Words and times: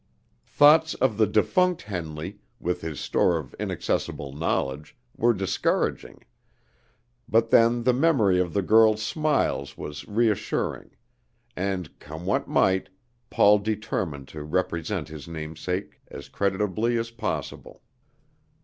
Thoughts 0.47 0.95
of 0.95 1.17
the 1.17 1.27
defunct 1.27 1.83
Henley, 1.83 2.39
with 2.59 2.81
his 2.81 2.99
store 2.99 3.37
of 3.37 3.53
inaccessible 3.59 4.33
knowledge, 4.33 4.97
were 5.15 5.31
discouraging; 5.31 6.23
but 7.29 7.51
then 7.51 7.83
the 7.83 7.93
memory 7.93 8.39
of 8.39 8.55
the 8.55 8.63
girl's 8.63 9.03
smiles 9.03 9.77
was 9.77 10.07
reassuring; 10.07 10.89
and, 11.55 11.99
come 11.99 12.25
what 12.25 12.47
might, 12.47 12.89
Paul 13.29 13.59
determined 13.59 14.27
to 14.29 14.41
represent 14.41 15.07
his 15.09 15.27
namesake 15.27 16.01
as 16.09 16.29
creditably 16.29 16.97
as 16.97 17.11
possible. 17.11 17.83